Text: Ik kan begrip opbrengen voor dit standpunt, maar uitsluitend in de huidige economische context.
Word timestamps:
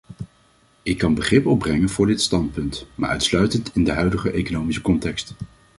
Ik 0.83 0.97
kan 0.97 1.13
begrip 1.13 1.45
opbrengen 1.45 1.89
voor 1.89 2.07
dit 2.07 2.21
standpunt, 2.21 2.87
maar 2.95 3.09
uitsluitend 3.09 3.75
in 3.75 3.83
de 3.83 3.91
huidige 3.91 4.31
economische 4.31 4.81
context. 4.81 5.33